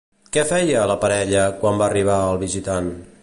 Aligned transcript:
Què 0.37 0.43
feia, 0.51 0.85
la 0.91 0.95
parella, 1.03 1.45
quan 1.61 1.79
va 1.83 1.89
arribar 1.91 2.19
el 2.33 2.43
visitant? 2.47 2.93